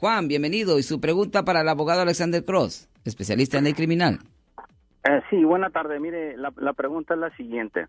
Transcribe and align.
Juan, 0.00 0.28
bienvenido. 0.28 0.78
Y 0.78 0.82
su 0.82 0.98
pregunta 0.98 1.44
para 1.44 1.60
el 1.60 1.68
abogado 1.68 2.00
Alexander 2.00 2.42
Cross, 2.42 2.88
especialista 3.04 3.58
en 3.58 3.64
ley 3.64 3.74
criminal. 3.74 4.20
Eh, 5.04 5.20
sí, 5.28 5.44
buena 5.44 5.68
tarde. 5.68 6.00
Mire, 6.00 6.38
la, 6.38 6.72
pregunta 6.72 7.12
es 7.12 7.20
la 7.20 7.36
siguiente. 7.36 7.86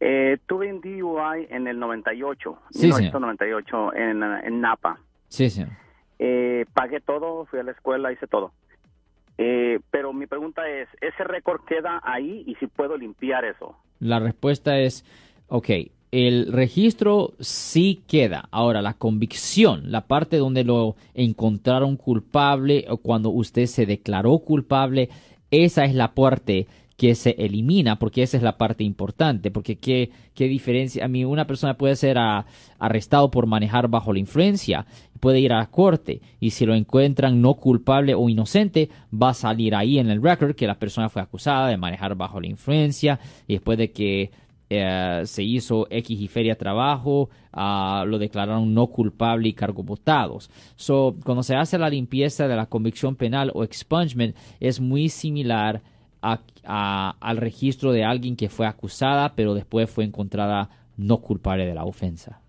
Eh, 0.00 0.38
tuve 0.48 0.72
un 0.72 0.80
DUI 0.80 1.46
en 1.50 1.68
el 1.68 1.78
98, 1.78 2.58
sí, 2.72 2.86
1998, 2.86 3.94
en, 3.94 4.22
en 4.24 4.60
Napa. 4.60 4.98
Sí, 5.28 5.48
señor. 5.48 5.70
Eh, 6.18 6.66
pagué 6.74 7.00
todo, 7.00 7.46
fui 7.46 7.60
a 7.60 7.62
la 7.62 7.70
escuela, 7.70 8.10
hice 8.10 8.26
todo. 8.26 8.50
Eh, 9.38 9.78
pero 9.92 10.12
mi 10.12 10.26
pregunta 10.26 10.68
es, 10.68 10.88
¿ese 11.00 11.22
récord 11.22 11.60
queda 11.66 12.00
ahí 12.02 12.42
y 12.48 12.56
si 12.56 12.66
puedo 12.66 12.96
limpiar 12.96 13.44
eso? 13.44 13.76
La 14.00 14.18
respuesta 14.18 14.80
es, 14.80 15.04
ok, 15.46 15.68
el 16.14 16.52
registro 16.52 17.34
sí 17.40 18.04
queda. 18.06 18.48
Ahora, 18.52 18.82
la 18.82 18.94
convicción, 18.94 19.90
la 19.90 20.06
parte 20.06 20.36
donde 20.36 20.62
lo 20.62 20.94
encontraron 21.12 21.96
culpable 21.96 22.84
o 22.88 22.98
cuando 22.98 23.30
usted 23.30 23.66
se 23.66 23.84
declaró 23.84 24.38
culpable, 24.38 25.08
esa 25.50 25.84
es 25.84 25.92
la 25.92 26.14
parte 26.14 26.68
que 26.96 27.16
se 27.16 27.30
elimina, 27.30 27.98
porque 27.98 28.22
esa 28.22 28.36
es 28.36 28.44
la 28.44 28.56
parte 28.56 28.84
importante, 28.84 29.50
porque 29.50 29.74
qué, 29.80 30.10
qué 30.34 30.46
diferencia, 30.46 31.04
a 31.04 31.08
mí 31.08 31.24
una 31.24 31.48
persona 31.48 31.76
puede 31.76 31.96
ser 31.96 32.16
arrestado 32.78 33.32
por 33.32 33.48
manejar 33.48 33.88
bajo 33.88 34.12
la 34.12 34.20
influencia, 34.20 34.86
puede 35.18 35.40
ir 35.40 35.52
a 35.52 35.58
la 35.58 35.70
corte 35.72 36.20
y 36.38 36.50
si 36.50 36.64
lo 36.64 36.76
encuentran 36.76 37.42
no 37.42 37.54
culpable 37.54 38.14
o 38.14 38.28
inocente, 38.28 38.88
va 39.12 39.30
a 39.30 39.34
salir 39.34 39.74
ahí 39.74 39.98
en 39.98 40.10
el 40.10 40.22
record 40.22 40.54
que 40.54 40.68
la 40.68 40.78
persona 40.78 41.08
fue 41.08 41.22
acusada 41.22 41.66
de 41.66 41.76
manejar 41.76 42.14
bajo 42.14 42.40
la 42.40 42.46
influencia 42.46 43.18
y 43.48 43.54
después 43.54 43.76
de 43.76 43.90
que 43.90 44.30
eh, 44.70 45.22
se 45.24 45.42
hizo 45.42 45.86
X 45.90 46.20
y 46.20 46.28
feria 46.28 46.56
trabajo, 46.56 47.28
uh, 47.52 48.04
lo 48.06 48.18
declararon 48.18 48.72
no 48.72 48.86
culpable 48.86 49.48
y 49.48 49.52
cargo 49.52 49.82
votados. 49.82 50.50
So, 50.76 51.16
cuando 51.24 51.42
se 51.42 51.54
hace 51.54 51.78
la 51.78 51.90
limpieza 51.90 52.48
de 52.48 52.56
la 52.56 52.66
convicción 52.66 53.16
penal 53.16 53.50
o 53.54 53.62
expungement, 53.64 54.36
es 54.60 54.80
muy 54.80 55.08
similar 55.08 55.82
al 56.22 57.36
registro 57.36 57.92
de 57.92 58.04
alguien 58.04 58.36
que 58.36 58.48
fue 58.48 58.66
acusada, 58.66 59.34
pero 59.34 59.52
después 59.52 59.90
fue 59.90 60.04
encontrada 60.04 60.70
no 60.96 61.18
culpable 61.18 61.66
de 61.66 61.74
la 61.74 61.84
ofensa. 61.84 62.40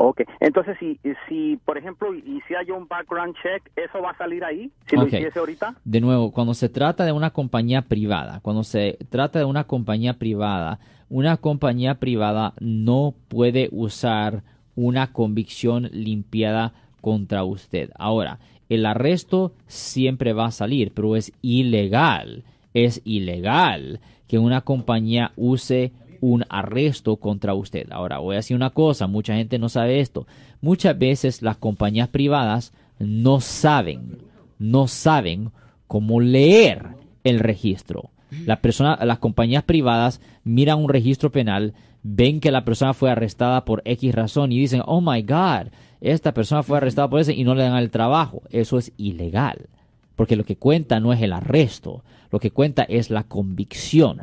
Ok, 0.00 0.20
entonces 0.38 0.76
si, 0.78 1.00
si 1.28 1.56
por 1.64 1.76
ejemplo, 1.76 2.14
y 2.14 2.40
si 2.46 2.54
hay 2.54 2.70
un 2.70 2.86
background 2.86 3.34
check, 3.42 3.68
¿eso 3.74 4.00
va 4.00 4.12
a 4.12 4.16
salir 4.16 4.44
ahí? 4.44 4.70
Si 4.86 4.94
lo 4.94 5.08
hiciese 5.08 5.36
ahorita. 5.36 5.74
De 5.84 6.00
nuevo, 6.00 6.30
cuando 6.30 6.54
se 6.54 6.68
trata 6.68 7.04
de 7.04 7.10
una 7.10 7.30
compañía 7.30 7.82
privada, 7.82 8.38
cuando 8.40 8.62
se 8.62 8.96
trata 9.10 9.40
de 9.40 9.44
una 9.44 9.64
compañía 9.64 10.14
privada, 10.14 10.78
una 11.08 11.36
compañía 11.38 11.96
privada 11.96 12.54
no 12.60 13.12
puede 13.26 13.70
usar 13.72 14.44
una 14.76 15.12
convicción 15.12 15.90
limpiada 15.92 16.74
contra 17.00 17.42
usted. 17.42 17.90
Ahora, 17.96 18.38
el 18.68 18.86
arresto 18.86 19.52
siempre 19.66 20.32
va 20.32 20.46
a 20.46 20.52
salir, 20.52 20.92
pero 20.94 21.16
es 21.16 21.32
ilegal. 21.42 22.44
Es 22.72 23.02
ilegal 23.04 23.98
que 24.28 24.38
una 24.38 24.60
compañía 24.60 25.32
use 25.34 25.90
un 26.20 26.44
arresto 26.48 27.16
contra 27.16 27.54
usted. 27.54 27.86
Ahora, 27.90 28.18
voy 28.18 28.34
a 28.34 28.38
decir 28.38 28.56
una 28.56 28.70
cosa, 28.70 29.06
mucha 29.06 29.34
gente 29.34 29.58
no 29.58 29.68
sabe 29.68 30.00
esto. 30.00 30.26
Muchas 30.60 30.98
veces 30.98 31.42
las 31.42 31.56
compañías 31.56 32.08
privadas 32.08 32.72
no 32.98 33.40
saben, 33.40 34.18
no 34.58 34.88
saben 34.88 35.50
cómo 35.86 36.20
leer 36.20 36.86
el 37.24 37.38
registro. 37.38 38.10
Las 38.44 39.18
compañías 39.18 39.62
privadas 39.62 40.20
miran 40.44 40.78
un 40.78 40.88
registro 40.88 41.32
penal, 41.32 41.74
ven 42.02 42.40
que 42.40 42.50
la 42.50 42.64
persona 42.64 42.92
fue 42.92 43.10
arrestada 43.10 43.64
por 43.64 43.82
X 43.84 44.14
razón 44.14 44.52
y 44.52 44.58
dicen, 44.58 44.82
oh 44.84 45.00
my 45.00 45.22
God, 45.22 45.68
esta 46.00 46.32
persona 46.32 46.62
fue 46.62 46.76
arrestada 46.76 47.08
por 47.08 47.20
eso 47.20 47.32
y 47.32 47.44
no 47.44 47.54
le 47.54 47.64
dan 47.64 47.76
el 47.76 47.90
trabajo. 47.90 48.42
Eso 48.50 48.78
es 48.78 48.92
ilegal. 48.96 49.68
Porque 50.14 50.36
lo 50.36 50.44
que 50.44 50.56
cuenta 50.56 51.00
no 51.00 51.12
es 51.12 51.22
el 51.22 51.32
arresto, 51.32 52.02
lo 52.30 52.40
que 52.40 52.50
cuenta 52.50 52.82
es. 52.82 53.10
La 53.10 53.24
convicción. 53.24 54.22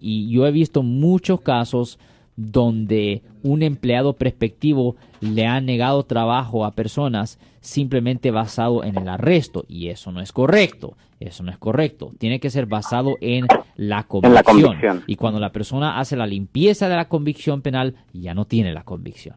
Y 0.00 0.30
yo 0.30 0.46
he 0.46 0.50
visto 0.50 0.82
muchos 0.82 1.40
casos 1.40 1.98
donde 2.36 3.22
un 3.42 3.62
empleado 3.62 4.14
perspectivo 4.14 4.96
le 5.20 5.46
ha 5.46 5.60
negado 5.60 6.04
trabajo 6.04 6.64
a 6.64 6.72
personas 6.72 7.38
simplemente 7.60 8.30
basado 8.30 8.84
en 8.84 8.96
el 8.96 9.08
arresto 9.08 9.64
y 9.68 9.88
eso 9.88 10.12
no 10.12 10.20
es 10.20 10.32
correcto, 10.32 10.96
eso 11.20 11.42
no 11.42 11.50
es 11.50 11.58
correcto, 11.58 12.12
tiene 12.18 12.40
que 12.40 12.50
ser 12.50 12.66
basado 12.66 13.16
en 13.20 13.46
la 13.76 14.04
convicción, 14.04 15.04
y 15.06 15.16
cuando 15.16 15.40
la 15.40 15.52
persona 15.52 15.98
hace 15.98 16.16
la 16.16 16.26
limpieza 16.26 16.88
de 16.88 16.96
la 16.96 17.08
convicción 17.08 17.62
penal 17.62 17.94
ya 18.12 18.34
no 18.34 18.46
tiene 18.46 18.72
la 18.72 18.82
convicción. 18.82 19.36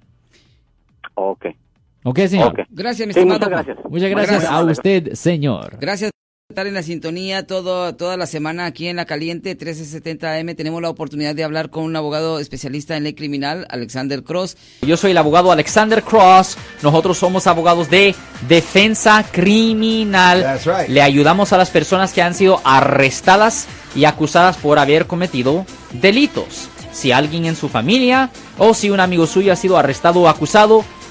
Ok. 1.16 1.47
Ok, 2.03 2.19
señor. 2.28 2.67
Gracias, 2.69 3.07
mi 3.07 3.11
estimado. 3.11 3.39
muchas 3.39 3.50
gracias. 3.50 3.78
Muchas 3.89 4.09
gracias, 4.09 4.45
a 4.45 4.63
usted, 4.63 5.13
señor. 5.13 5.78
Gracias 5.79 6.11
estar 6.55 6.67
en 6.67 6.73
la 6.73 6.83
sintonía 6.83 7.45
todo, 7.45 7.95
toda 7.95 8.16
la 8.16 8.25
semana 8.27 8.66
aquí 8.66 8.88
en 8.88 8.95
La 8.95 9.03
Caliente 9.03 9.49
1370 9.49 10.35
AM. 10.35 10.55
Tenemos 10.55 10.81
la 10.81 10.89
oportunidad 10.89 11.35
de 11.35 11.43
hablar 11.43 11.69
con 11.69 11.83
un 11.83 11.97
abogado 11.97 12.39
especialista 12.39 12.95
en 12.95 13.03
ley 13.03 13.13
criminal, 13.13 13.67
Alexander 13.69 14.23
Cross. 14.23 14.55
Yo 14.81 14.95
soy 14.95 15.11
el 15.11 15.17
abogado 15.17 15.51
Alexander 15.51 16.01
Cross. 16.01 16.55
Nosotros 16.81 17.17
somos 17.17 17.45
abogados 17.45 17.89
de 17.89 18.16
defensa 18.47 19.25
criminal. 19.29 20.61
Le 20.88 21.01
ayudamos 21.01 21.51
a 21.51 21.57
las 21.57 21.71
personas 21.71 22.13
que 22.13 22.21
han 22.21 22.33
sido 22.33 22.61
arrestadas 22.63 23.67
y 23.93 24.05
acusadas 24.05 24.55
por 24.55 24.79
haber 24.79 25.07
cometido 25.07 25.66
delitos. 25.91 26.69
Si 26.93 27.11
alguien 27.11 27.43
en 27.43 27.57
su 27.57 27.67
familia 27.67 28.29
o 28.57 28.73
si 28.73 28.89
un 28.89 29.01
amigo 29.01 29.27
suyo 29.27 29.51
ha 29.51 29.57
sido 29.57 29.77
arrestado 29.77 30.22
o 30.22 30.29
acusado, 30.29 30.85